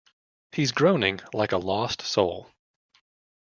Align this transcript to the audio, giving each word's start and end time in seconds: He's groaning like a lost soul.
He's 0.51 0.71
groaning 0.71 1.19
like 1.31 1.51
a 1.51 1.59
lost 1.59 2.01
soul. 2.01 2.49